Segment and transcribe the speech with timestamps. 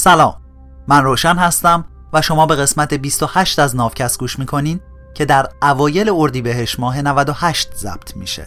[0.00, 0.40] سلام.
[0.88, 4.80] من روشن هستم و شما به قسمت 28 از نافکست گوش می‌کنین
[5.14, 8.46] که در اوایل اردیبهشت ماه 98 ضبط میشه.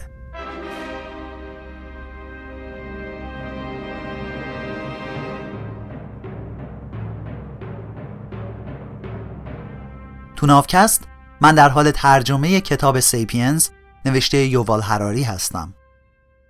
[10.36, 11.04] تو نافکست
[11.40, 13.68] من در حال ترجمه کتاب سیپینز
[14.04, 15.74] نوشته یووال هراری هستم.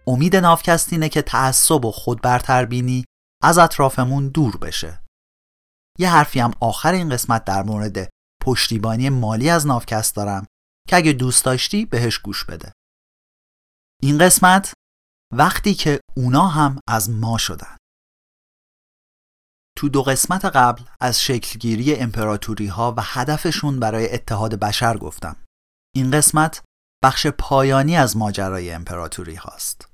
[0.06, 3.04] امید نافکست اینه که تعصب و خود برتربینی
[3.44, 5.02] از اطرافمون دور بشه.
[5.98, 8.10] یه حرفی هم آخر این قسمت در مورد
[8.42, 10.46] پشتیبانی مالی از نافکست دارم
[10.88, 12.72] که اگه دوست داشتی بهش گوش بده.
[14.02, 14.72] این قسمت
[15.32, 17.76] وقتی که اونا هم از ما شدن.
[19.78, 25.36] تو دو قسمت قبل از شکلگیری امپراتوری ها و هدفشون برای اتحاد بشر گفتم.
[25.94, 26.62] این قسمت
[27.04, 29.93] بخش پایانی از ماجرای امپراتوری هاست.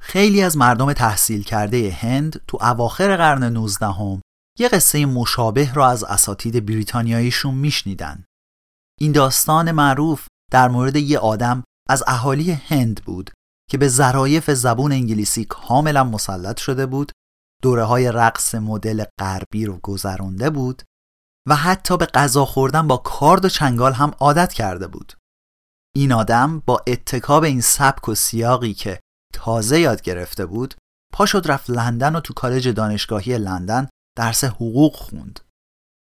[0.00, 4.20] خیلی از مردم تحصیل کرده هند تو اواخر قرن 19 هم
[4.58, 8.24] یه قصه مشابه را از اساتید بریتانیاییشون میشنیدن.
[9.00, 13.30] این داستان معروف در مورد یه آدم از اهالی هند بود
[13.70, 17.12] که به ظرایف زبون انگلیسی کاملا مسلط شده بود
[17.62, 20.82] دوره های رقص مدل غربی رو گذرونده بود
[21.48, 25.12] و حتی به غذا خوردن با کارد و چنگال هم عادت کرده بود
[25.96, 29.00] این آدم با اتکاب این سبک و سیاقی که
[29.38, 30.74] تازه یاد گرفته بود
[31.12, 35.40] پا شد رفت لندن و تو کالج دانشگاهی لندن درس حقوق خوند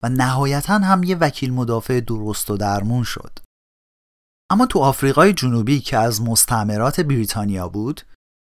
[0.03, 3.39] و نهایتا هم یه وکیل مدافع درست و درمون شد.
[4.51, 8.01] اما تو آفریقای جنوبی که از مستعمرات بریتانیا بود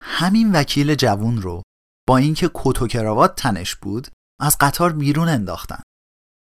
[0.03, 1.61] همین وکیل جوون رو
[2.07, 4.07] با اینکه کت و کراوات تنش بود
[4.41, 5.81] از قطار بیرون انداختن.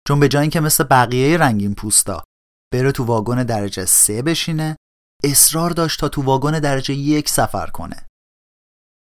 [0.08, 2.24] چون به جای اینکه مثل بقیه رنگین پوستا
[2.74, 4.76] بره تو واگن درجه سه بشینه
[5.24, 8.09] اصرار داشت تا تو واگن درجه یک سفر کنه.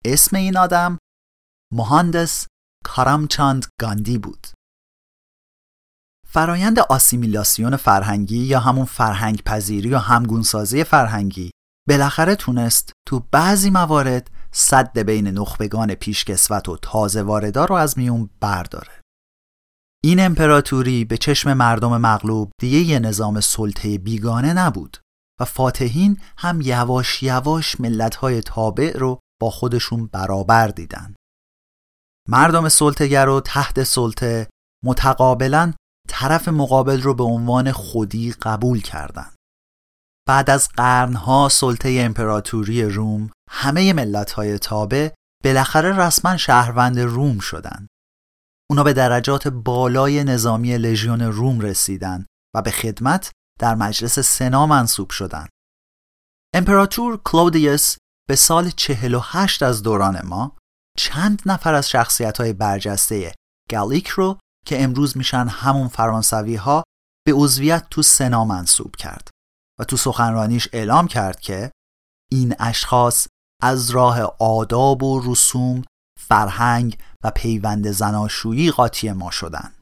[0.05, 0.97] اسم این آدم
[1.73, 2.47] مهندس
[2.85, 4.47] کارامچاند گاندی بود.
[6.27, 11.51] فرایند آسیمیلاسیون فرهنگی یا همون فرهنگ پذیری یا همگونسازی فرهنگی
[11.87, 18.29] بالاخره تونست تو بعضی موارد صد بین نخبگان پیشکسوت و تازه واردا رو از میون
[18.39, 19.01] برداره.
[20.03, 24.97] این امپراتوری به چشم مردم مغلوب دیگه یه نظام سلطه بیگانه نبود
[25.39, 31.15] و فاتحین هم یواش یواش ملتهای تابع رو با خودشون برابر دیدن
[32.27, 34.47] مردم سلطگر و تحت سلطه
[34.85, 35.73] متقابلا
[36.09, 39.35] طرف مقابل رو به عنوان خودی قبول کردند.
[40.27, 45.09] بعد از قرنها سلطه امپراتوری روم همه ملتهای تابع
[45.43, 47.87] بالاخره رسما شهروند روم شدند.
[48.69, 52.25] اونا به درجات بالای نظامی لژیون روم رسیدن
[52.55, 55.49] و به خدمت در مجلس سنا منصوب شدند.
[56.55, 57.97] امپراتور کلودیوس
[58.31, 60.57] به سال 48 از دوران ما
[60.97, 63.35] چند نفر از شخصیت های برجسته
[63.71, 66.83] گالیک رو که امروز میشن همون فرانسوی ها
[67.25, 69.29] به عضویت تو سنا منصوب کرد
[69.79, 71.71] و تو سخنرانیش اعلام کرد که
[72.31, 73.27] این اشخاص
[73.61, 75.83] از راه آداب و رسوم،
[76.19, 79.73] فرهنگ و پیوند زناشویی قاطی ما شدن.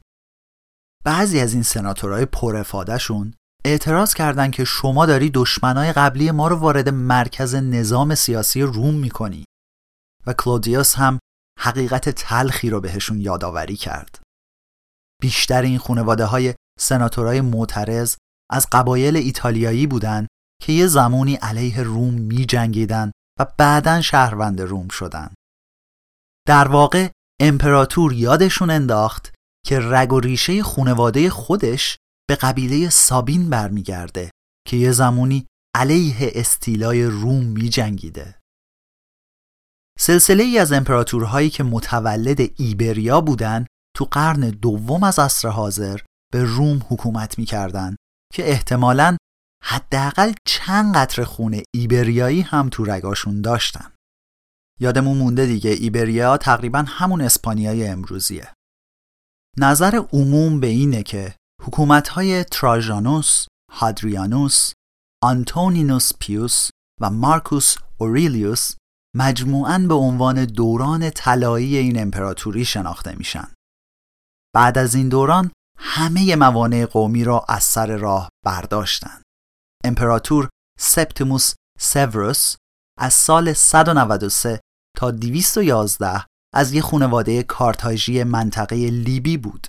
[1.04, 3.34] بعضی از این سناتورهای پرفادهشون
[3.64, 9.44] اعتراض کردند که شما داری دشمنای قبلی ما رو وارد مرکز نظام سیاسی روم می‌کنی
[10.26, 11.18] و کلودیوس هم
[11.58, 14.22] حقیقت تلخی رو بهشون یادآوری کرد.
[15.22, 18.16] بیشتر این خانواده های سناتورای معترض
[18.50, 20.28] از قبایل ایتالیایی بودند
[20.62, 25.34] که یه زمانی علیه روم می جنگیدن و بعدا شهروند روم شدن.
[26.46, 27.08] در واقع
[27.40, 29.34] امپراتور یادشون انداخت
[29.66, 31.98] که رگ و ریشه خونواده خودش
[32.30, 34.30] به قبیله سابین برمیگرده
[34.68, 38.38] که یه زمانی علیه استیلای روم می جنگیده.
[39.98, 46.00] سلسله ای از امپراتورهایی که متولد ایبریا بودند تو قرن دوم از عصر حاضر
[46.32, 47.96] به روم حکومت می‌کردند
[48.32, 49.16] که احتمالاً
[49.64, 53.92] حداقل چند قطر خون ایبریایی هم تو رگاشون داشتن.
[54.80, 58.52] یادمون مونده دیگه ایبریا تقریبا همون اسپانیای امروزیه.
[59.58, 64.72] نظر عموم به اینه که حکومت‌های تراژانوس، هادریانوس،
[65.22, 66.68] آنتونینوس پیوس
[67.00, 68.74] و مارکوس اوریلیوس
[69.16, 73.48] مجموعاً به عنوان دوران طلایی این امپراتوری شناخته میشن.
[74.54, 79.22] بعد از این دوران همه موانع قومی را از سر راه برداشتند.
[79.84, 80.48] امپراتور
[80.78, 82.56] سپتیموس سیوروس
[82.98, 84.60] از سال 193
[84.96, 86.24] تا 211
[86.54, 89.66] از یک خانواده کارتاژی منطقه لیبی بود.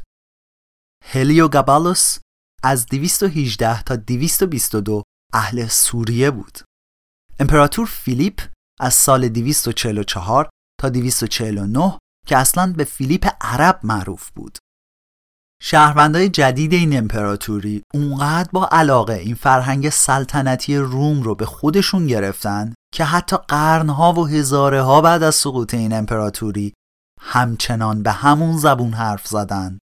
[1.03, 2.17] هلیو گابالوس
[2.63, 5.03] از 218 تا 222
[5.33, 6.59] اهل سوریه بود.
[7.39, 8.41] امپراتور فیلیپ
[8.79, 10.49] از سال 244
[10.81, 14.57] تا 249 که اصلا به فیلیپ عرب معروف بود
[15.63, 22.73] شهروندای جدید این امپراتوری اونقدر با علاقه این فرهنگ سلطنتی روم رو به خودشون گرفتن
[22.93, 26.73] که حتی قرنها و هزاره ها بعد از سقوط این امپراتوری
[27.19, 29.77] همچنان به همون زبون حرف زدن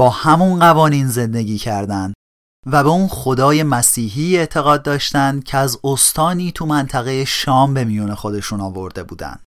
[0.00, 2.12] با همون قوانین زندگی کردن
[2.66, 8.14] و به اون خدای مسیحی اعتقاد داشتن که از استانی تو منطقه شام به میون
[8.14, 9.42] خودشون آورده بودن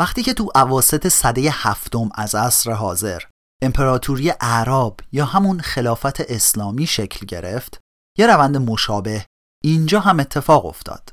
[0.00, 3.22] وقتی که تو عواست صده هفتم از عصر حاضر
[3.62, 7.80] امپراتوری اعراب یا همون خلافت اسلامی شکل گرفت
[8.18, 9.26] یه روند مشابه
[9.64, 11.12] اینجا هم اتفاق افتاد.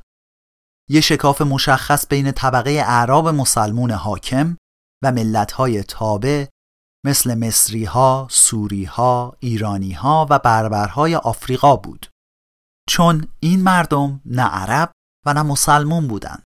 [0.89, 4.57] یه شکاف مشخص بین طبقه اعراب مسلمون حاکم
[5.04, 6.46] و ملتهای تابع
[7.06, 12.08] مثل مصری ها، سوری ها، ایرانی ها و بربرهای آفریقا بود
[12.90, 14.92] چون این مردم نه عرب
[15.26, 16.44] و نه مسلمون بودند.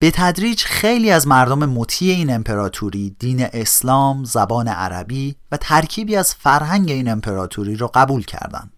[0.00, 6.34] به تدریج خیلی از مردم مطیع این امپراتوری دین اسلام، زبان عربی و ترکیبی از
[6.34, 8.72] فرهنگ این امپراتوری را قبول کردند.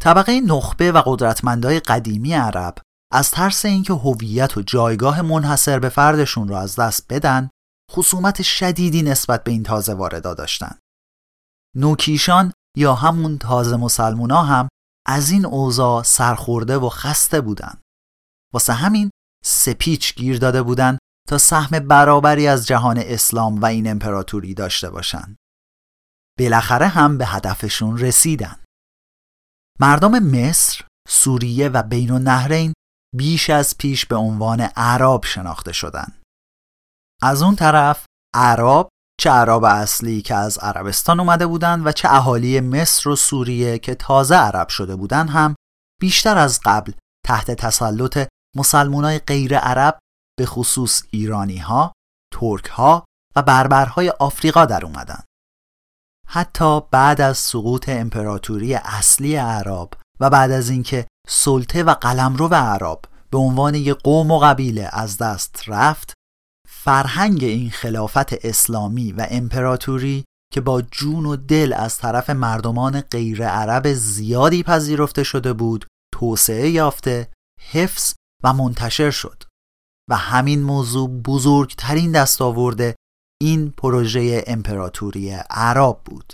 [0.00, 2.74] طبقه نخبه و قدرتمندای قدیمی عرب
[3.12, 7.50] از ترس اینکه هویت و جایگاه منحصر به فردشون را از دست بدن
[7.90, 10.78] خصومت شدیدی نسبت به این تازه واردا داشتن
[11.76, 14.68] نوکیشان یا همون تازه مسلمونا هم
[15.06, 17.80] از این اوضاع سرخورده و خسته بودن
[18.54, 19.10] واسه همین
[19.44, 20.98] سپیچ گیر داده بودن
[21.28, 25.36] تا سهم برابری از جهان اسلام و این امپراتوری داشته باشند.
[26.38, 28.64] بالاخره هم به هدفشون رسیدن.
[29.80, 32.72] مردم مصر، سوریه و بین النهرین
[33.16, 36.17] بیش از پیش به عنوان عرب شناخته شدند.
[37.22, 38.88] از اون طرف عرب
[39.20, 43.94] چه عرب اصلی که از عربستان اومده بودند و چه اهالی مصر و سوریه که
[43.94, 45.54] تازه عرب شده بودند هم
[46.00, 46.92] بیشتر از قبل
[47.26, 49.98] تحت تسلط مسلمانای غیر عرب
[50.38, 51.92] به خصوص ایرانی ها،
[52.34, 53.04] ترک ها
[53.36, 55.22] و بربرهای آفریقا در اومدن.
[56.26, 63.00] حتی بعد از سقوط امپراتوری اصلی عرب و بعد از اینکه سلطه و قلمرو عرب
[63.30, 66.17] به عنوان یک قوم و قبیله از دست رفت
[66.88, 73.48] فرهنگ این خلافت اسلامی و امپراتوری که با جون و دل از طرف مردمان غیر
[73.48, 77.32] عرب زیادی پذیرفته شده بود توسعه یافته
[77.72, 78.14] حفظ
[78.44, 79.42] و منتشر شد.
[80.10, 82.94] و همین موضوع بزرگترین دستاورد
[83.40, 86.32] این پروژه امپراتوری عرب بود.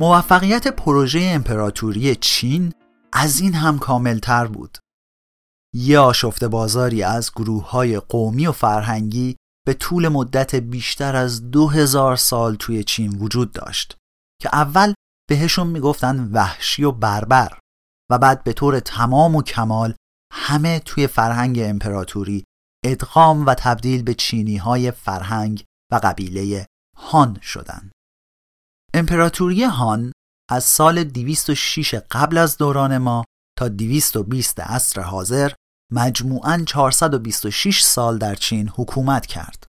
[0.00, 2.72] موفقیت پروژه امپراتوری چین
[3.12, 4.78] از این هم کاملتر بود.
[5.74, 9.36] یه آشفته بازاری از گروه های قومی و فرهنگی
[9.66, 13.96] به طول مدت بیشتر از دو هزار سال توی چین وجود داشت
[14.42, 14.94] که اول
[15.28, 17.58] بهشون می‌گفتن وحشی و بربر
[18.10, 19.94] و بعد به طور تمام و کمال
[20.32, 22.44] همه توی فرهنگ امپراتوری
[22.84, 27.92] ادغام و تبدیل به چینی های فرهنگ و قبیله هان شدند.
[28.94, 30.12] امپراتوری هان
[30.50, 33.24] از سال 206 قبل از دوران ما
[33.58, 35.52] تا 220 عصر حاضر
[35.92, 39.66] مجموعاً 426 سال در چین حکومت کرد.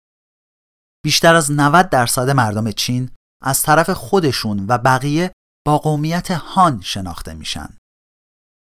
[1.04, 3.10] بیشتر از 90 درصد مردم چین
[3.44, 5.32] از طرف خودشون و بقیه
[5.66, 7.76] با قومیت هان شناخته میشن.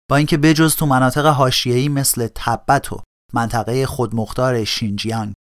[0.10, 3.02] با اینکه بجز تو مناطق حاشیه‌ای مثل تبت و
[3.34, 5.34] منطقه خودمختار شینجیانگ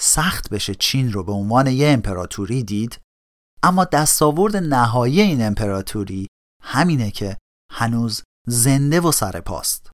[0.00, 2.98] سخت بشه چین رو به عنوان یه امپراتوری دید
[3.62, 6.26] اما دستاورد نهایی این امپراتوری
[6.62, 7.36] همینه که
[7.72, 9.90] هنوز زنده و سرپاست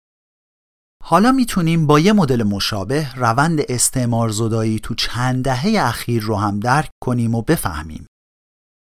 [1.04, 6.60] حالا می‌تونیم با یه مدل مشابه روند استعمار زدایی تو چند دهه اخیر رو هم
[6.60, 8.06] درک کنیم و بفهمیم.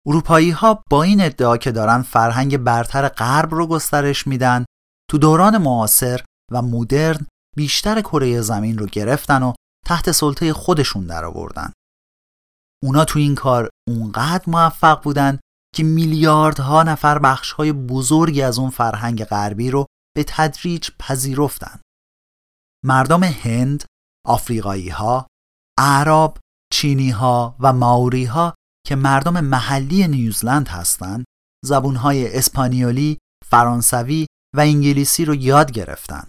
[0.06, 4.64] اروپایی ها با این ادعا که دارن فرهنگ برتر غرب رو گسترش میدن
[5.10, 6.20] تو دوران معاصر
[6.52, 9.52] و مدرن بیشتر کره زمین رو گرفتن و
[9.86, 11.72] تحت سلطه خودشون درآوردن.
[12.84, 15.38] اونا تو این کار اونقدر موفق بودن
[15.74, 21.80] که میلیاردها نفر بخشهای بزرگی از اون فرهنگ غربی رو به تدریج پذیرفتن.
[22.84, 23.84] مردم هند،
[24.26, 25.26] آفریقایی ها،
[25.78, 26.38] اعراب،
[26.72, 28.54] چینی ها و ماوری ها
[28.86, 31.24] که مردم محلی نیوزلند هستند،
[31.64, 34.26] زبونهای اسپانیولی، فرانسوی
[34.56, 36.28] و انگلیسی رو یاد گرفتن.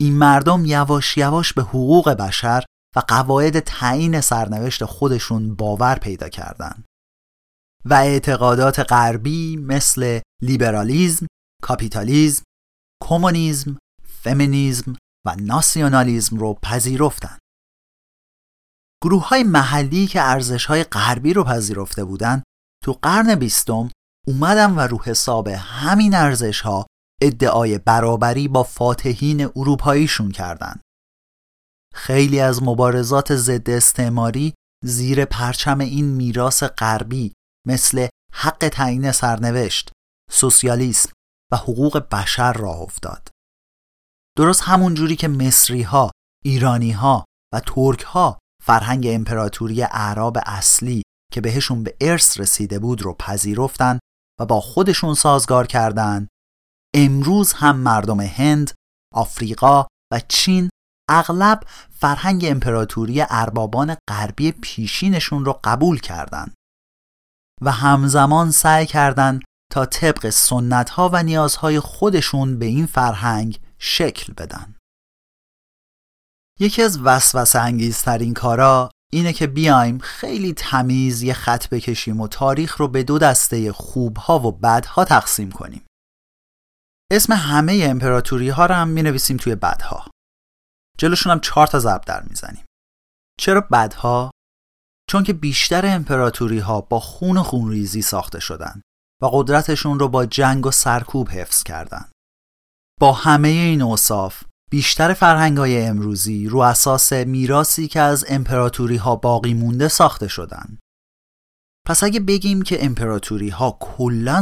[0.00, 2.64] این مردم یواش یواش به حقوق بشر
[2.96, 6.84] و قواعد تعیین سرنوشت خودشون باور پیدا کردن
[7.84, 11.26] و اعتقادات غربی مثل لیبرالیزم،
[11.62, 12.42] کاپیتالیزم،
[13.04, 13.78] کمونیسم،
[14.22, 17.38] فمینیزم و ناسیونالیزم رو پذیرفتند.
[19.04, 22.42] گروه های محلی که ارزش های غربی رو پذیرفته بودند
[22.84, 23.90] تو قرن بیستم
[24.26, 26.86] اومدن و رو حساب همین ارزش ها
[27.22, 30.80] ادعای برابری با فاتحین اروپاییشون کردند.
[31.96, 37.32] خیلی از مبارزات ضد استعماری زیر پرچم این میراث غربی
[37.66, 39.90] مثل حق تعیین سرنوشت،
[40.30, 41.12] سوسیالیسم
[41.52, 43.28] و حقوق بشر راه افتاد.
[44.38, 46.10] درست همون جوری که مصری ها،
[46.44, 47.24] ایرانی ها
[47.54, 53.98] و ترک ها فرهنگ امپراتوری اعراب اصلی که بهشون به ارث رسیده بود رو پذیرفتن
[54.40, 56.28] و با خودشون سازگار کردند
[56.94, 58.70] امروز هم مردم هند،
[59.14, 60.70] آفریقا و چین
[61.08, 66.54] اغلب فرهنگ امپراتوری اربابان غربی پیشینشون رو قبول کردند
[67.62, 74.32] و همزمان سعی کردند تا طبق سنت ها و نیازهای خودشون به این فرهنگ شکل
[74.32, 74.74] بدن.
[76.60, 82.76] یکی از وسوسه انگیزترین کارا اینه که بیایم خیلی تمیز یه خط بکشیم و تاریخ
[82.76, 85.82] رو به دو دسته خوبها و بدها تقسیم کنیم.
[87.12, 90.06] اسم همه امپراتوری ها رو هم می نویسیم توی بدها.
[90.98, 92.64] جلوشون هم چهار تا ضرب در می‌زنیم.
[93.40, 94.30] چرا بدها؟
[95.10, 98.82] چون که بیشتر امپراتوری ها با خون و خونریزی ساخته شدن
[99.22, 102.12] و قدرتشون رو با جنگ و سرکوب حفظ کردند.
[103.00, 109.16] با همه این اوصاف بیشتر فرهنگ های امروزی رو اساس میراسی که از امپراتوری ها
[109.16, 110.78] باقی مونده ساخته شدن.
[111.86, 113.78] پس اگه بگیم که امپراتوری ها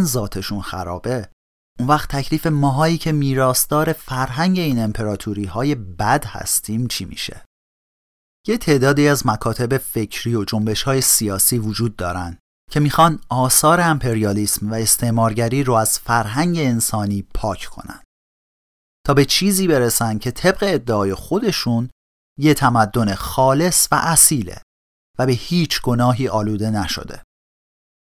[0.03, 1.29] ذاتشون خرابه
[1.79, 7.45] اون وقت تکلیف ماهایی که میراستار فرهنگ این امپراتوری های بد هستیم چی میشه؟
[8.47, 12.39] یه تعدادی از مکاتب فکری و جنبش های سیاسی وجود دارن
[12.71, 18.03] که می‌خوان آثار امپریالیسم و استعمارگری رو از فرهنگ انسانی پاک کنن.
[19.07, 21.91] تا به چیزی برسن که طبق ادعای خودشون
[22.39, 24.63] یه تمدن خالص و اصیله
[25.19, 27.23] و به هیچ گناهی آلوده نشده.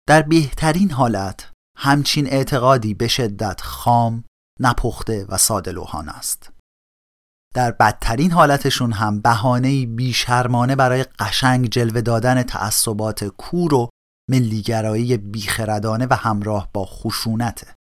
[0.08, 4.24] در بهترین حالت همچین اعتقادی به شدت خام،
[4.60, 6.52] نپخته و ساده لوحان است.
[7.54, 13.88] در بدترین حالتشون هم بهانه‌ای بیشرمانه برای قشنگ جلوه دادن تعصبات کور و
[14.30, 17.74] ملیگرایی بیخردانه و همراه با خشونته.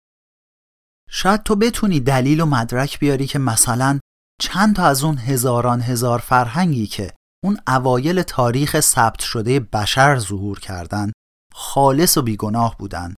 [1.09, 3.99] شاید تو بتونی دلیل و مدرک بیاری که مثلا
[4.41, 10.59] چند تا از اون هزاران هزار فرهنگی که اون اوایل تاریخ ثبت شده بشر ظهور
[10.59, 11.11] کردن
[11.53, 13.15] خالص و بیگناه بودن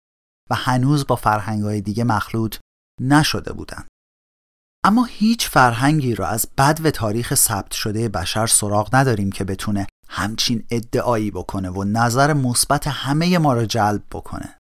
[0.51, 2.57] و هنوز با فرهنگهای دیگه مخلوط
[3.01, 3.85] نشده بودن.
[4.85, 9.87] اما هیچ فرهنگی را از بد و تاریخ ثبت شده بشر سراغ نداریم که بتونه
[10.09, 14.59] همچین ادعایی بکنه و نظر مثبت همه ما را جلب بکنه.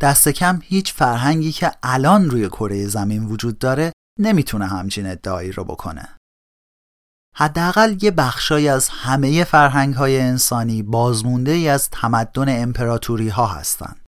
[0.00, 5.64] دست کم هیچ فرهنگی که الان روی کره زمین وجود داره نمی‌تونه همچین ادعایی رو
[5.64, 6.16] بکنه.
[7.36, 14.05] حداقل یه بخشای از همه فرهنگ های انسانی بازمونده ای از تمدن امپراتوری ها هستند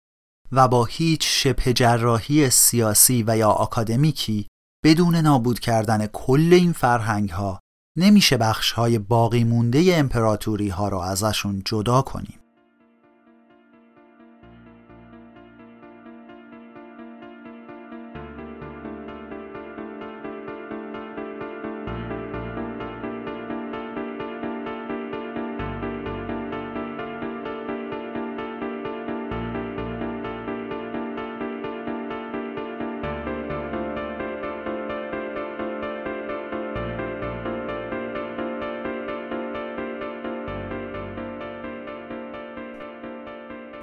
[0.55, 4.47] و با هیچ شبه جراحی سیاسی و یا آکادمیکی
[4.85, 7.59] بدون نابود کردن کل این فرهنگ ها
[7.97, 12.42] نمیشه بخش های باقی مونده امپراتوری ها رو ازشون جدا کنیم.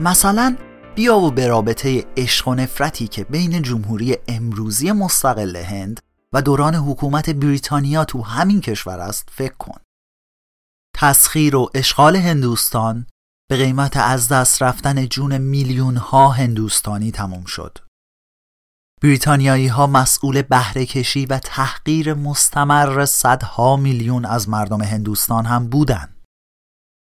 [0.01, 0.57] مثلا
[0.95, 6.01] بیا و به رابطه عشق و نفرتی که بین جمهوری امروزی مستقل هند
[6.35, 9.81] و دوران حکومت بریتانیا تو همین کشور است فکر کن.
[10.97, 13.07] تسخیر و اشغال هندوستان
[13.51, 17.79] به قیمت از دست رفتن جون میلیون ها هندوستانی تموم شد.
[19.03, 26.20] بریتانیایی ها مسئول بهره کشی و تحقیر مستمر صدها میلیون از مردم هندوستان هم بودند.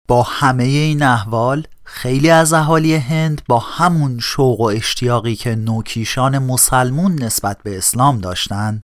[0.07, 6.37] با همه این احوال خیلی از اهالی هند با همون شوق و اشتیاقی که نوکیشان
[6.37, 8.81] مسلمون نسبت به اسلام داشتند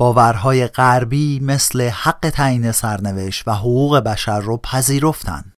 [0.00, 5.54] باورهای غربی مثل حق تعیین سرنوشت و حقوق بشر رو پذیرفتند.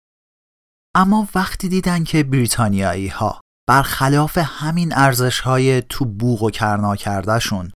[0.94, 7.72] اما وقتی دیدن که بریتانیایی ها برخلاف همین ارزش های تو بوغ و کرنا کردهشون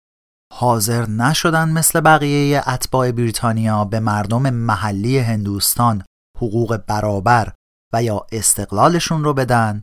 [0.53, 6.05] حاضر نشدن مثل بقیه اتباع بریتانیا به مردم محلی هندوستان
[6.39, 7.53] حقوق برابر
[7.93, 9.83] و یا استقلالشون رو بدن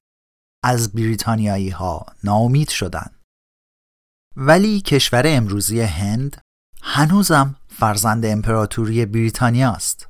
[0.64, 3.12] از بریتانیایی ها ناامید شدن
[4.38, 6.42] ولی کشور امروزی هند
[6.82, 10.08] هنوزم فرزند امپراتوری بریتانیا است.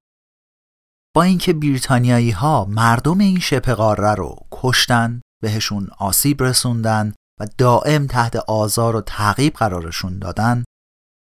[1.16, 8.08] با اینکه بریتانیایی ها مردم این شبه قاره رو کشتن، بهشون آسیب رسوندن و دائم
[8.08, 10.64] تحت آزار و تعقیب قرارشون دادن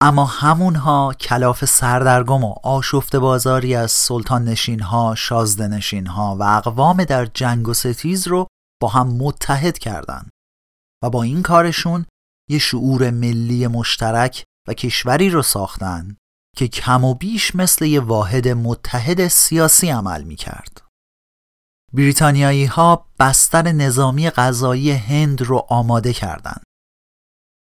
[0.02, 6.44] اما همونها کلاف سردرگم و آشفت بازاری از سلطان نشین ها، شازده نشین ها و
[6.44, 8.48] اقوام در جنگ و ستیز رو
[8.82, 10.30] با هم متحد کردند
[11.04, 12.06] و با این کارشون
[12.50, 16.18] یه شعور ملی مشترک و کشوری رو ساختن
[16.58, 20.82] که کم و بیش مثل یه واحد متحد سیاسی عمل می کرد.
[21.94, 26.64] بریتانیایی ها بستر نظامی غذایی هند رو آماده کردند.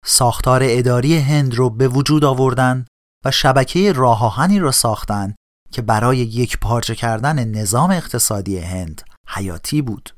[0.04, 2.86] ساختار اداری هند رو به وجود آوردن
[3.24, 5.34] و شبکه راه رو ساختن
[5.72, 10.16] که برای یک پارچه کردن نظام اقتصادی هند حیاتی بود.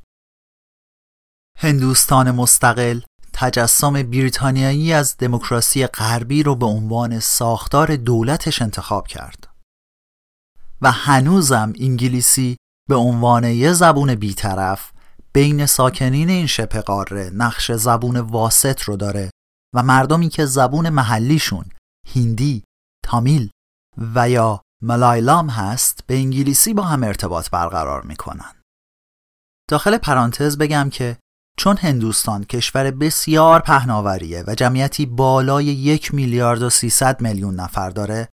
[1.58, 3.00] هندوستان مستقل
[3.32, 9.48] تجسم بریتانیایی از دموکراسی غربی رو به عنوان ساختار دولتش انتخاب کرد
[10.82, 12.56] و هنوزم انگلیسی
[12.88, 14.92] به عنوان یه زبون بیطرف
[15.32, 19.30] بین ساکنین این شبه قاره نقش زبون واسط رو داره
[19.74, 21.64] و مردمی که زبون محلیشون
[22.14, 22.64] هندی،
[23.04, 23.50] تامیل
[24.14, 28.54] و یا ملایلام هست به انگلیسی با هم ارتباط برقرار می‌کنن.
[29.70, 31.18] داخل پرانتز بگم که
[31.58, 38.28] چون هندوستان کشور بسیار پهناوریه و جمعیتی بالای یک میلیارد و سیصد میلیون نفر داره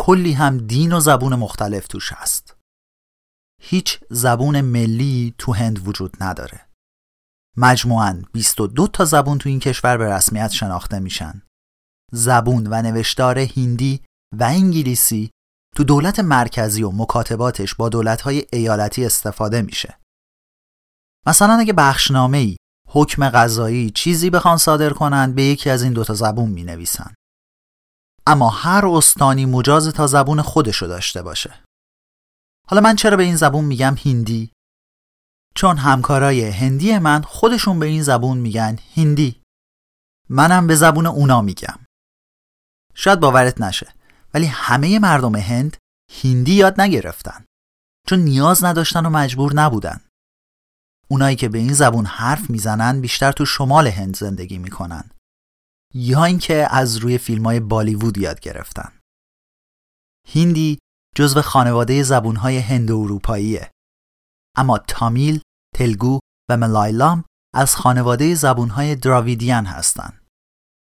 [0.00, 2.56] کلی هم دین و زبون مختلف توش هست.
[3.62, 6.68] هیچ زبون ملی تو هند وجود نداره.
[7.56, 11.42] مجموعاً 22 تا زبون تو این کشور به رسمیت شناخته میشن.
[12.12, 14.00] زبون و نوشتار هندی
[14.38, 15.30] و انگلیسی
[15.76, 19.98] تو دولت مرکزی و مکاتباتش با دولت‌های ایالتی استفاده میشه.
[21.26, 22.56] مثلا اگه بخشنامه ای،
[22.88, 27.14] حکم قضایی چیزی بخوان صادر کنند به یکی از این دوتا زبون می نویسن.
[28.26, 31.64] اما هر استانی مجاز تا زبون خودشو داشته باشه.
[32.68, 34.52] حالا من چرا به این زبون میگم هندی؟
[35.54, 39.42] چون همکارای هندی من خودشون به این زبون میگن هندی.
[40.28, 41.78] منم به زبون اونا میگم.
[42.94, 43.94] شاید باورت نشه
[44.34, 45.76] ولی همه مردم هند
[46.22, 47.44] هندی یاد نگرفتن.
[48.08, 50.00] چون نیاز نداشتن و مجبور نبودن.
[51.08, 55.10] اونایی که به این زبون حرف می‌زنن بیشتر تو شمال هند زندگی می‌کنن.
[55.94, 58.92] یا اینکه از روی فیلم های بالیوود یاد گرفتن.
[60.34, 60.78] هندی
[61.16, 63.71] جزو خانواده زبونهای هند و اروپاییه.
[64.56, 65.40] اما تامیل،
[65.76, 66.18] تلگو
[66.50, 70.26] و ملایلام از خانواده زبونهای دراویدیان هستند.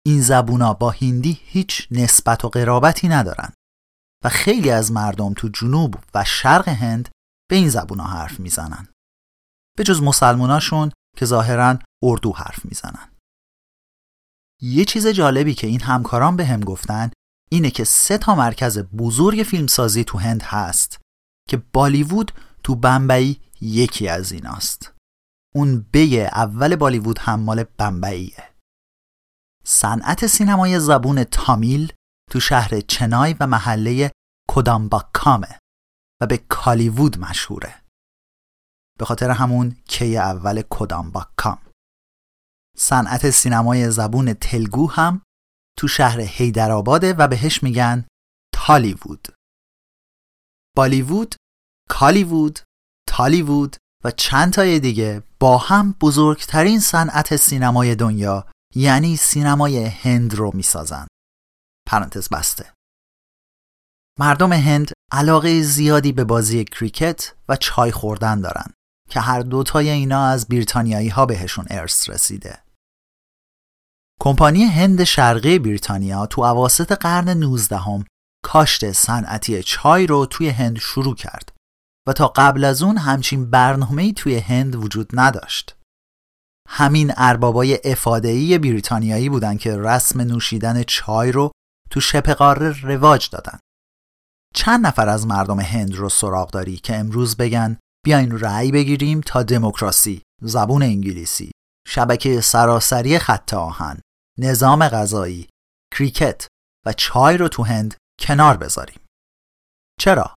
[0.06, 3.52] این زبونا با هندی هیچ نسبت و قرابتی ندارن
[4.24, 7.08] و خیلی از مردم تو جنوب و شرق هند
[7.50, 8.88] به این زبونا حرف می‌زنن.
[9.76, 13.08] به جز مسلموناشون که ظاهرا اردو حرف می‌زنن.
[14.62, 17.10] یه چیز جالبی که این همکاران به هم گفتن
[17.50, 21.00] اینه که سه تا مرکز بزرگ فیلمسازی تو هند هست
[21.48, 22.32] که بالیوود
[22.64, 24.92] تو بمبئی یکی از ایناست.
[25.54, 28.54] اون بی اول بالیوود هم مال بمبئیه.
[29.64, 31.92] صنعت سینمای زبون تامیل
[32.30, 34.12] تو شهر چنای و محله
[34.50, 35.58] کدامباکامه
[36.20, 37.82] و به کالیوود مشهوره.
[38.98, 41.58] به خاطر همون کی اول کدامباکام.
[42.76, 45.22] صنعت سینمای زبون تلگو هم
[45.78, 48.04] تو شهر هیدرآباده و بهش میگن
[48.54, 49.28] تالیوود
[50.76, 51.34] بالیوود،
[51.92, 52.60] کالیوود،
[53.08, 60.50] تالیوود و چند تای دیگه با هم بزرگترین صنعت سینمای دنیا یعنی سینمای هند رو
[60.54, 61.06] می‌سازن.
[61.88, 62.72] پرانتز بسته.
[64.18, 68.72] مردم هند علاقه زیادی به بازی کریکت و چای خوردن دارن
[69.10, 72.62] که هر دوتای اینا از بریتانیایی ها بهشون ارث رسیده.
[74.20, 78.04] کمپانی هند شرقی بریتانیا تو اواسط قرن 19 هم
[78.44, 81.51] کاشت صنعتی چای رو توی هند شروع کرد
[82.08, 85.76] و تا قبل از اون همچین برنامه‌ای توی هند وجود نداشت.
[86.68, 91.52] همین اربابای افادهی بریتانیایی بودن که رسم نوشیدن چای رو
[91.90, 93.58] تو شبه قاره رواج دادن.
[94.54, 99.42] چند نفر از مردم هند رو سراغ داری که امروز بگن بیاین رأی بگیریم تا
[99.42, 101.52] دموکراسی، زبون انگلیسی،
[101.88, 104.00] شبکه سراسری خط آهن،
[104.38, 105.48] نظام غذایی،
[105.94, 106.46] کریکت
[106.86, 109.00] و چای رو تو هند کنار بذاریم.
[110.00, 110.34] چرا؟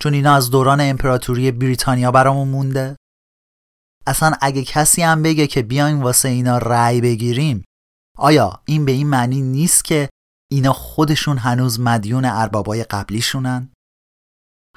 [0.00, 2.96] چون اینا از دوران امپراتوری بریتانیا برامون مونده؟
[4.06, 7.64] اصلا اگه کسی هم بگه که بیاین واسه اینا رأی بگیریم
[8.18, 10.08] آیا این به این معنی نیست که
[10.50, 13.72] اینا خودشون هنوز مدیون اربابای قبلیشونن؟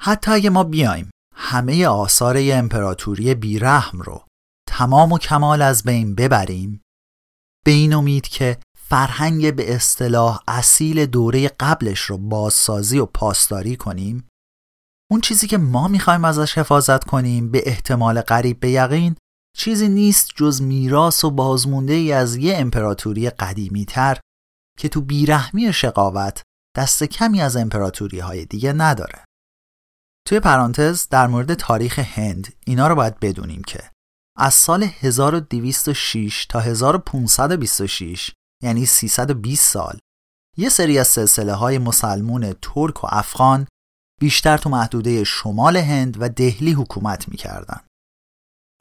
[0.00, 4.24] حتی اگه ما بیایم همه آثار امپراتوری بیرحم رو
[4.68, 6.80] تمام و کمال از بین ببریم
[7.64, 14.28] به این امید که فرهنگ به اصطلاح اصیل دوره قبلش رو بازسازی و پاسداری کنیم
[15.10, 19.16] اون چیزی که ما می‌خوایم ازش حفاظت کنیم به احتمال قریب به یقین
[19.56, 24.20] چیزی نیست جز میراث و بازمونده ای از یه امپراتوری قدیمی تر
[24.78, 26.42] که تو بیرحمی شقاوت
[26.76, 29.24] دست کمی از امپراتوری های دیگه نداره.
[30.26, 33.90] توی پرانتز در مورد تاریخ هند اینا رو باید بدونیم که
[34.36, 38.30] از سال 1206 تا 1526
[38.62, 39.98] یعنی 320 سال
[40.56, 43.66] یه سری از سلسله های مسلمون ترک و افغان
[44.18, 47.80] بیشتر تو محدوده شمال هند و دهلی حکومت می‌کردن.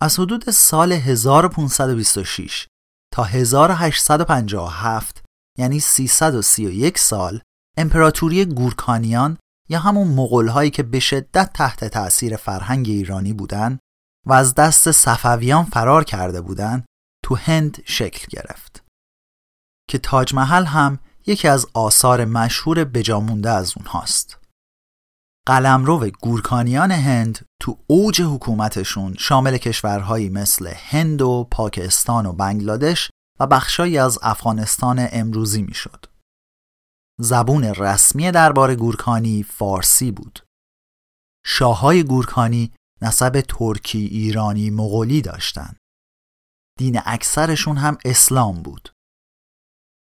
[0.01, 2.67] از حدود سال 1526
[3.13, 5.23] تا 1857
[5.57, 7.41] یعنی 331 سال
[7.77, 9.37] امپراتوری گورکانیان
[9.69, 13.79] یا همون مغول هایی که به شدت تحت تأثیر فرهنگ ایرانی بودن
[14.25, 16.85] و از دست صفویان فرار کرده بودند
[17.23, 18.83] تو هند شکل گرفت
[19.89, 24.36] که تاج محل هم یکی از آثار مشهور بجامونده از اونهاست
[25.47, 33.47] قلمرو گورکانیان هند تو اوج حکومتشون شامل کشورهایی مثل هند و پاکستان و بنگلادش و
[33.47, 36.05] بخشایی از افغانستان امروزی می‌شد.
[37.19, 40.39] زبون رسمی دربار گورکانی فارسی بود.
[41.45, 45.77] شاههای گورکانی نسب ترکی، ایرانی، مغولی داشتند.
[46.79, 48.89] دین اکثرشون هم اسلام بود.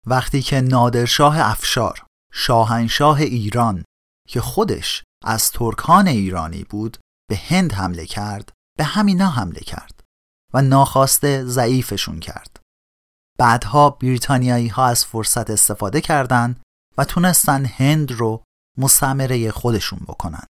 [0.07, 3.85] وقتی که نادرشاه افشار شاهنشاه ایران
[4.29, 10.01] که خودش از ترکان ایرانی بود به هند حمله کرد به همینا حمله کرد
[10.55, 12.61] و ناخواسته ضعیفشون کرد.
[13.39, 16.61] بعدها بریتانیایی ها از فرصت استفاده کردند
[16.99, 18.45] و تونستن هند رو
[18.79, 20.47] مستعمره خودشون بکنن.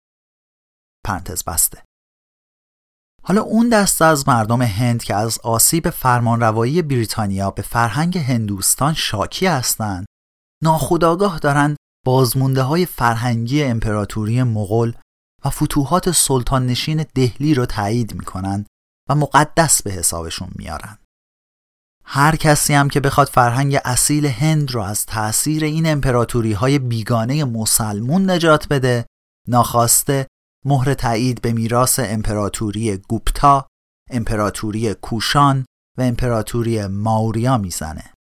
[1.07, 1.83] پرنتز بسته.
[3.25, 9.47] حالا اون دسته از مردم هند که از آسیب فرمانروایی بریتانیا به فرهنگ هندوستان شاکی
[9.47, 10.07] هستند
[10.63, 14.95] ناخودآگاه دارن بازمونده های فرهنگی امپراتوری مغول
[15.45, 18.67] و فتوحات سلطان نشین دهلی رو تایید می‌کنن
[19.09, 20.99] و مقدس به حسابشون میارن.
[22.05, 27.45] هر کسی هم که بخواد فرهنگ اصیل هند رو از تأثیر این امپراتوری های بیگانه
[27.45, 29.07] مسلمون نجات بده
[29.49, 30.27] ناخواسته
[30.65, 33.67] مهر تایید به میراث امپراتوری گوپتا،
[34.11, 35.65] امپراتوری کوشان
[35.99, 38.13] و امپراتوری ماوریا می‌زنه.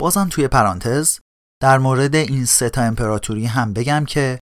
[0.00, 1.18] بازم توی پرانتز
[1.62, 4.40] در مورد این سه تا امپراتوری هم بگم که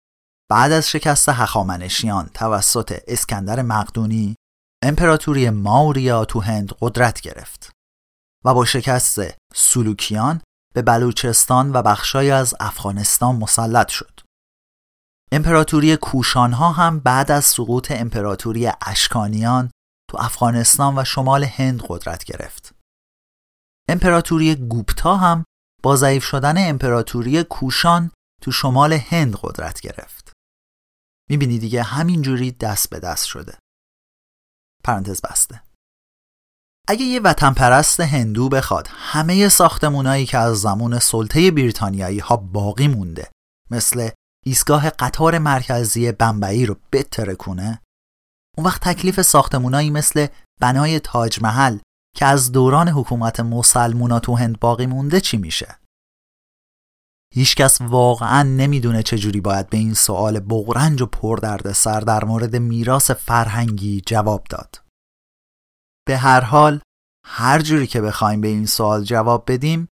[0.51, 4.35] بعد از شکست هخامنشیان توسط اسکندر مقدونی
[4.83, 7.71] امپراتوری ماوریا تو هند قدرت گرفت
[8.45, 9.19] و با شکست
[9.53, 10.41] سلوکیان
[10.73, 14.19] به بلوچستان و بخشای از افغانستان مسلط شد.
[15.31, 19.71] امپراتوری کوشانها هم بعد از سقوط امپراتوری اشکانیان
[20.11, 22.75] تو افغانستان و شمال هند قدرت گرفت.
[23.89, 25.43] امپراتوری گوپتا هم
[25.83, 30.33] با ضعیف شدن امپراتوری کوشان تو شمال هند قدرت گرفت.
[31.29, 33.57] می‌بینی دیگه همینجوری دست به دست شده.
[34.83, 35.63] پرانتز بسته.
[36.87, 42.87] اگه یه وطن پرست هندو بخواد همه ساختمونایی که از زمان سلطه بریتانیایی ها باقی
[42.87, 43.31] مونده
[43.71, 44.09] مثل
[44.45, 47.81] ایستگاه قطار مرکزی بمبئی رو بتره کنه
[48.57, 50.27] اون وقت تکلیف ساختمونایی مثل
[50.61, 51.79] بنای تاج محل
[52.15, 55.79] که از دوران حکومت مسلمونا تو هند باقی مونده چی میشه؟
[57.33, 63.11] هیچکس واقعا نمی‌دونه چجوری باید به این سوال بغرنج و پردرد سر در مورد میراث
[63.11, 64.81] فرهنگی جواب داد.
[66.07, 66.81] به هر حال
[67.25, 69.87] هر جوری که بخوایم به این سوال جواب بدیم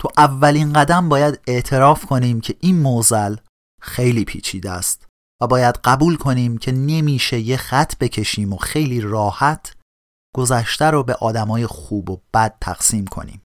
[0.00, 3.36] تو اولین قدم باید اعتراف کنیم که این موزل
[3.80, 5.06] خیلی پیچیده است
[5.42, 9.76] و باید قبول کنیم که نمیشه یه خط بکشیم و خیلی راحت
[10.36, 13.42] گذشته رو به آدمای خوب و بد تقسیم کنیم.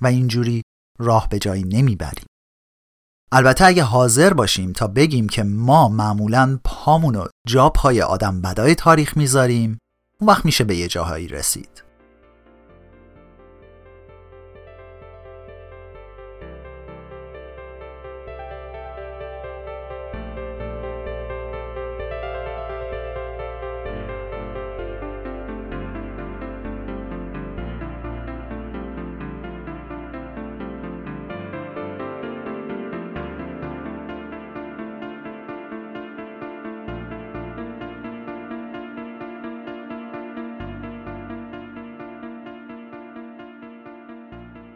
[0.00, 0.62] و اینجوری
[0.98, 2.26] راه به جایی نمی‌بریم.
[3.32, 9.16] البته اگه حاضر باشیم تا بگیم که ما معمولا پامونو جا پای آدم بدای تاریخ
[9.16, 9.78] می‌ذاریم
[10.20, 11.87] اون وقت میشه به یه جاهایی رسید.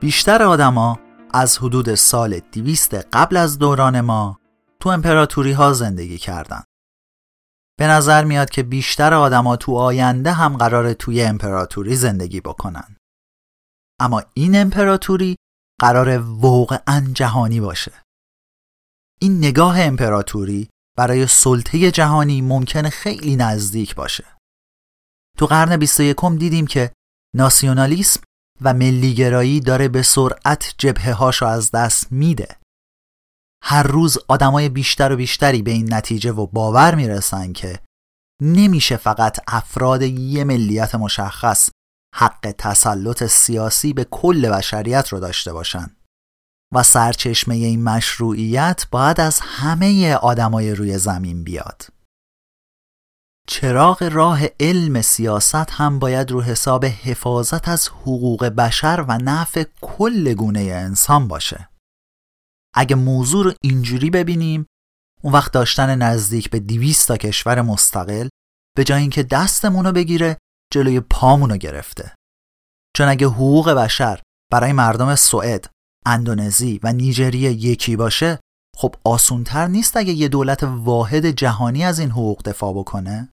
[0.03, 0.99] بیشتر آدما
[1.35, 4.38] از حدود سال 200 قبل از دوران ما
[4.81, 6.62] تو امپراتوری ها زندگی کردن.
[7.79, 12.97] به نظر میاد که بیشتر آدما تو آینده هم قرار توی امپراتوری زندگی بکنن.
[14.01, 15.37] اما این امپراتوری
[15.81, 17.93] قرار واقعا جهانی باشه
[19.21, 24.25] این نگاه امپراتوری برای سلطه جهانی ممکنه خیلی نزدیک باشه
[25.38, 26.93] تو قرن 21 دیدیم که
[27.37, 28.21] ناسیونالیسم
[28.64, 32.57] و ملیگرایی داره به سرعت جبهه هاشو از دست میده.
[33.64, 37.81] هر روز آدمای بیشتر و بیشتری به این نتیجه و باور می‌رسن که
[38.42, 41.70] نمیشه فقط افراد یه ملیت مشخص
[42.14, 45.96] حق تسلط سیاسی به کل بشریت رو داشته باشن.
[46.75, 51.87] و سرچشمه این مشروعیت باید از همه آدمای روی زمین بیاد.
[53.53, 60.35] چراغ راه علم سیاست هم باید رو حساب حفاظت از حقوق بشر و نفع کل
[60.35, 61.69] گونه انسان باشه
[62.75, 64.67] اگه موضوع رو اینجوری ببینیم
[65.23, 68.29] اون وقت داشتن نزدیک به 200 تا کشور مستقل
[68.77, 70.38] به جای اینکه دستمون بگیره
[70.73, 72.15] جلوی پامون رو گرفته
[72.97, 74.21] چون اگه حقوق بشر
[74.53, 75.71] برای مردم سوئد،
[76.07, 78.38] اندونزی و نیجریه یکی باشه
[78.77, 83.29] خب آسونتر نیست اگه یه دولت واحد جهانی از این حقوق دفاع بکنه؟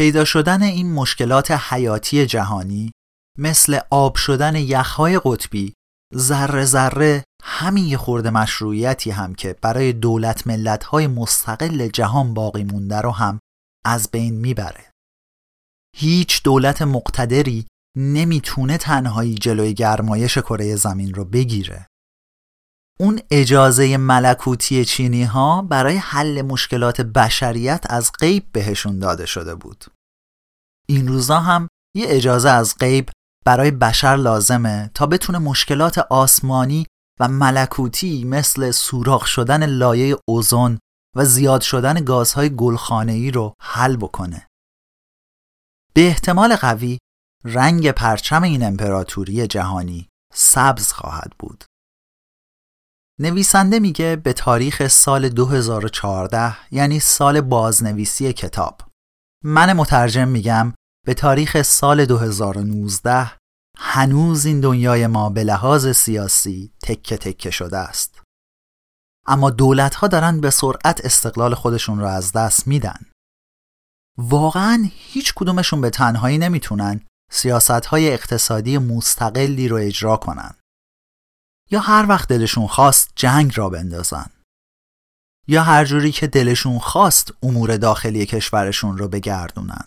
[0.00, 2.92] پیدا شدن این مشکلات حیاتی جهانی
[3.38, 5.72] مثل آب شدن یخهای قطبی
[6.16, 12.64] ذره ذره همین یه خورده مشروعیتی هم که برای دولت ملت های مستقل جهان باقی
[12.64, 13.38] مونده رو هم
[13.84, 14.90] از بین می‌بره.
[15.96, 21.86] هیچ دولت مقتدری نمی‌تونه تنهایی جلوی گرمایش کره زمین رو بگیره.
[23.00, 29.84] اون اجازه ملکوتی چینی ها برای حل مشکلات بشریت از غیب بهشون داده شده بود.
[30.88, 33.10] این روزا هم یه اجازه از غیب
[33.46, 36.86] برای بشر لازمه تا بتونه مشکلات آسمانی
[37.20, 40.78] و ملکوتی مثل سوراخ شدن لایه اوزون
[41.16, 44.46] و زیاد شدن گازهای گلخانه‌ای رو حل بکنه.
[45.94, 46.98] به احتمال قوی
[47.44, 51.64] رنگ پرچم این امپراتوری جهانی سبز خواهد بود.
[53.22, 58.80] نویسنده میگه به تاریخ سال 2014 یعنی سال بازنویسی کتاب.
[59.44, 60.72] من مترجم میگم
[61.06, 63.32] به تاریخ سال 2019
[63.78, 68.22] هنوز این دنیای ما به لحاظ سیاسی تکه تکه شده است.
[69.26, 73.06] اما دولت ها دارن به سرعت استقلال خودشون رو از دست میدن.
[74.18, 80.54] واقعا هیچ کدومشون به تنهایی نمی‌تونن سیاست های اقتصادی مستقلی رو اجرا کنن.
[81.70, 84.26] یا هر وقت دلشون خواست جنگ را بندازن.
[85.48, 89.84] یا هر جوری که دلشون خواست امور داخلی کشورشون رو بگردونن.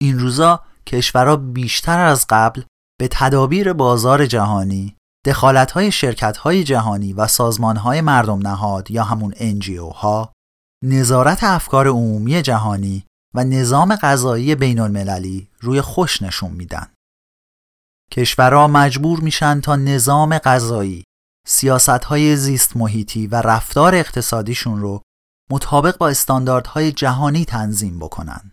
[0.00, 2.62] این روزا کشورها بیشتر از قبل
[3.00, 10.32] به تدابیر بازار جهانی، دخالت‌های شرکت‌های جهانی و سازمان‌های مردم نهاد یا همون NGO ها،
[10.84, 16.91] نظارت افکار عمومی جهانی و نظام غذایی بین المللی روی خوش نشون میدن.
[18.12, 21.04] کشورها مجبور میشن تا نظام غذایی،
[21.46, 25.02] سیاست‌های زیست محیطی و رفتار اقتصادیشون رو
[25.50, 28.52] مطابق با استانداردهای جهانی تنظیم بکنن.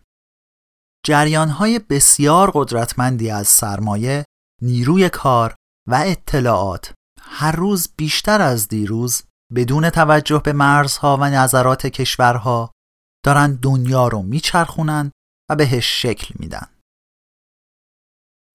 [1.05, 4.25] جریانهای بسیار قدرتمندی از سرمایه،
[4.61, 5.55] نیروی کار
[5.89, 9.23] و اطلاعات هر روز بیشتر از دیروز
[9.55, 12.71] بدون توجه به مرزها و نظرات کشورها
[13.25, 15.11] دارن دنیا رو میچرخونن
[15.49, 16.67] و بهش شکل میدن.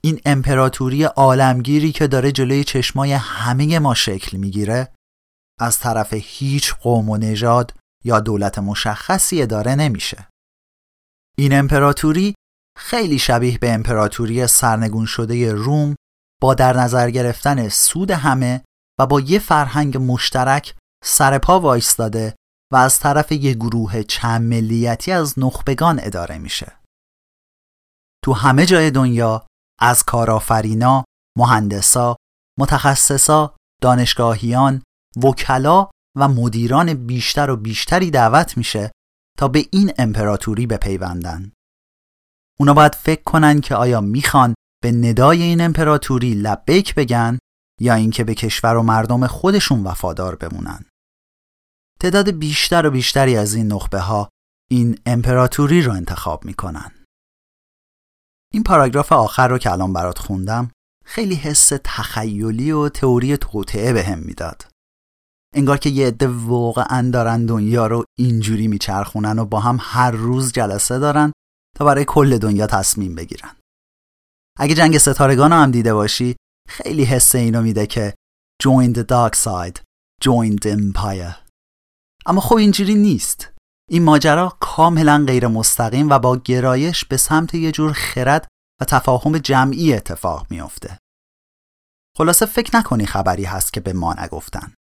[0.05, 4.95] این امپراتوری عالمگیری که داره جلوی چشمای همه ما شکل می‌گیره
[5.61, 10.29] از طرف هیچ قوم و نژاد یا دولت مشخصی اداره نمیشه.
[11.39, 12.35] این امپراتوری
[12.79, 15.95] خیلی شبیه به امپراتوری سرنگون شده روم
[16.43, 18.65] با در نظر گرفتن سود همه
[19.01, 22.35] و با یه فرهنگ مشترک سرپا وایستاده
[22.73, 26.73] و از طرف یه گروه چند ملیتی از نخبگان اداره میشه.
[28.25, 29.47] تو همه جای دنیا
[29.85, 31.05] از کارآفرینا،
[31.39, 32.17] مهندسا،
[32.59, 34.83] متخصصا، دانشگاهیان،
[35.23, 38.93] وکلا و مدیران بیشتر و بیشتری دعوت میشه
[39.39, 41.53] تا به این امپراتوری بپیوندن.
[42.61, 47.39] اونا باید فکر کنن که آیا می‌خوان به ندای این امپراتوری لبیک بگن
[47.81, 50.85] یا اینکه به کشور و مردم خودشون وفادار بمونن.
[52.01, 54.29] تعداد بیشتر و بیشتری از این نخبه ها
[54.71, 56.91] این امپراتوری رو انتخاب می‌کنن.
[58.55, 60.71] این پاراگراف آخر رو که الان برات خوندم
[61.05, 64.67] خیلی حس تخیلی و تئوری توطعه به هم می‌داد.
[65.55, 70.53] انگار که یه عده واقعا دارن دنیا رو اینجوری میچرخونن و با هم هر روز
[70.53, 71.33] جلسه دارن
[71.77, 73.57] تا برای کل دنیا تصمیم بگیرن.
[74.59, 76.37] اگه جنگ ستارگان هم دیده باشی
[76.69, 78.15] خیلی حس اینو میده که
[78.63, 79.79] join the dark side,
[80.25, 81.35] join the empire.
[82.27, 83.54] اما خب اینجوری نیست.
[83.91, 88.49] این ماجرا کاملا غیر مستقیم و با گرایش به سمت یه جور خرد
[88.81, 90.99] و تفاهم جمعی اتفاق میافته.
[92.17, 94.75] خلاصه فکر نکنی خبری هست که به ما نگفتن.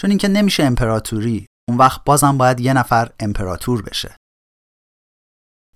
[0.00, 4.16] چون اینکه نمیشه امپراتوری اون وقت بازم باید یه نفر امپراتور بشه.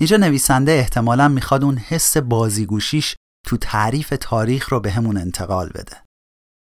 [0.00, 3.16] اینجا نویسنده احتمالا می‌خواد اون حس بازیگوشیش
[3.46, 6.02] تو تعریف تاریخ رو به همون انتقال بده.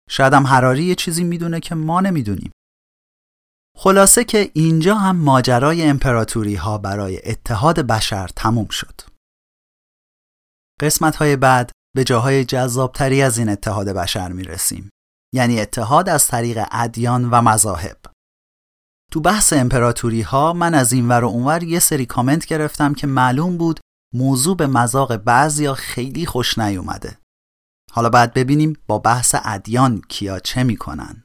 [0.10, 2.52] شاید هم حراری یه چیزی می‌دونه که ما نمی‌دونیم.
[3.78, 9.02] خلاصه که اینجا هم ماجرای امپراتوری ها برای اتحاد بشر تموم شد
[10.82, 14.90] قسمت های بعد به جاهای جذابتری از این اتحاد بشر می رسیم.
[15.34, 17.98] یعنی اتحاد از طریق ادیان و مذاهب.
[19.12, 23.08] تو بحث امپراتوری ها من از این ور و اونور یه سری کامنت گرفتم که
[23.08, 23.80] معلوم بود
[24.14, 27.18] موضوع به مذاق بعضیا خیلی خوش نیومده.
[27.92, 31.25] حالا باید ببینیم با بحث ادیان کیا چه می‌کنن.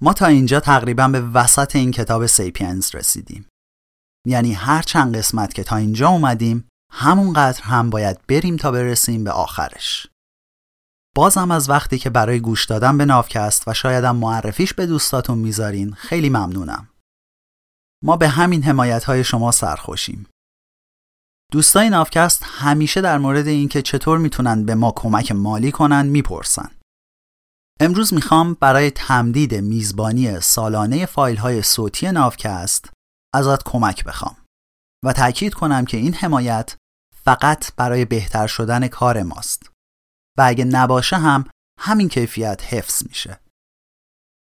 [0.00, 3.48] ما تا اینجا تقریبا به وسط این کتاب سیپینز رسیدیم.
[4.26, 9.30] یعنی هر چند قسمت که تا اینجا اومدیم همونقدر هم باید بریم تا برسیم به
[9.30, 10.06] آخرش.
[11.16, 15.94] بازم از وقتی که برای گوش دادن به نافکست و شایدم معرفیش به دوستاتون می‌ذارین
[15.94, 16.88] خیلی ممنونم.
[18.04, 20.26] ما به همین حمایت های شما سرخوشیم.
[21.52, 26.70] دوستای نافکست همیشه در مورد اینکه چطور می‌تونن به ما کمک مالی کنن می‌پرسن.
[27.80, 32.90] امروز می‌خوام برای تمدید میزبانی سالانه فایل های صوتی نافکست
[33.34, 34.36] ازت کمک بخوام
[35.04, 36.76] و تأکید کنم که این حمایت
[37.24, 39.70] فقط برای بهتر شدن کار ماست
[40.38, 41.44] و اگه نباشه هم
[41.80, 43.40] همین کیفیت حفظ میشه.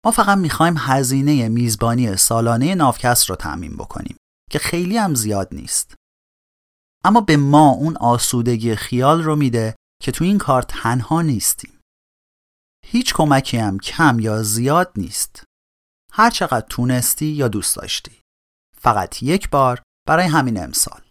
[0.04, 4.16] ما فقط می‌خوایم هزینه میزبانی سالانه نافکست رو تعمین بکنیم
[4.50, 5.94] که خیلی هم زیاد نیست.
[7.04, 11.77] اما به ما اون آسودگی خیال رو میده که تو این کار تنها نیستیم.
[12.90, 15.44] هیچ کمکی هم کم یا زیاد نیست.
[16.12, 18.20] هر چقدر تونستی یا دوست داشتی.
[18.77, 21.03] فقط یک بار برای همین امسال.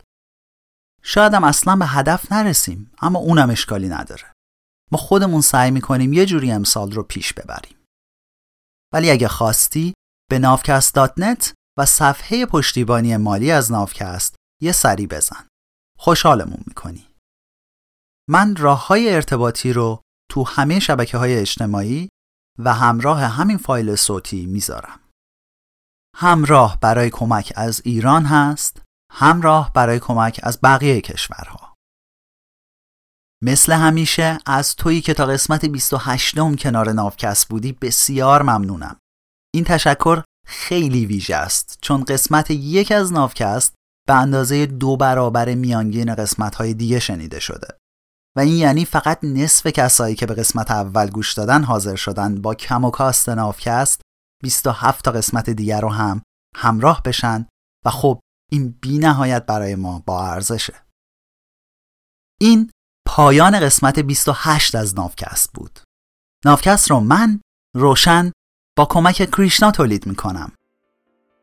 [1.03, 4.33] شاید هم اصلا به هدف نرسیم اما اونم اشکالی نداره.
[4.91, 7.77] ما خودمون سعی می‌کنیم یه جوری امسال رو پیش ببریم.
[8.93, 9.93] ولی اگه خواستی
[10.29, 15.47] به نافکست.net و صفحه پشتیبانی مالی از نافکست یه سری بزن.
[15.99, 17.07] خوشحالمون می‌کنی.
[18.29, 22.09] من راه های ارتباطی رو تو همه شبکه های اجتماعی
[22.59, 24.99] و همراه همین فایل صوتی می‌ذارم.
[26.15, 31.75] همراه برای کمک از ایران هست همراه برای کمک از بقیه کشورها.
[33.43, 38.99] مثل همیشه از تویی که تا قسمت 28 م کنار نافکست بودی بسیار ممنونم.
[39.55, 43.75] این تشکر خیلی ویژه است چون قسمت یک از نافکست
[44.07, 47.77] به اندازه دو برابر میانگین قسمت های دیگه شنیده شده.
[48.37, 52.41] و این یعنی فقط نصف کسایی که به قسمت اول گوش دادن حاضر شدن.
[52.41, 54.01] با کم و کاست نافکست
[54.43, 56.21] 27 تا قسمت دیگر رو هم
[56.55, 57.45] همراه بشن
[57.85, 58.19] و خب
[58.51, 60.73] این بی نهایت برای ما با ارزشه.
[62.41, 62.71] این
[63.07, 65.79] پایان قسمت 28 از نافکست بود.
[66.45, 67.41] نافکست رو من
[67.75, 68.31] روشن
[68.77, 70.51] با کمک کریشنا تولید می‌کنم.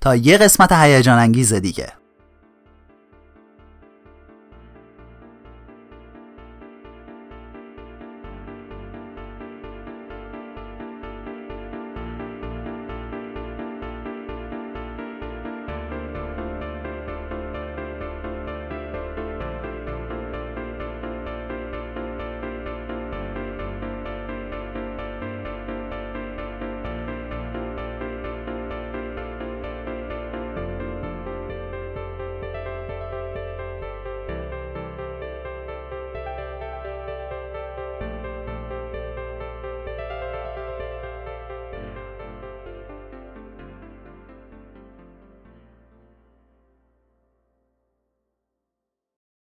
[0.00, 2.03] تا یه قسمت هیجان انگیز دیگه.